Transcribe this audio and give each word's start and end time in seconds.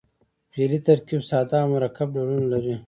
فعلي 0.53 0.79
ترکیب 0.87 1.21
ساده 1.29 1.57
او 1.63 1.67
مرکب 1.73 2.07
ډولونه 2.15 2.45
لري. 2.53 2.75